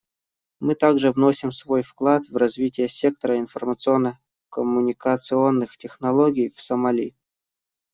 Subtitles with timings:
[0.61, 7.15] Мы также вносим свой вклад в развитие сектора информационно-коммуникационных технологий в Сомали.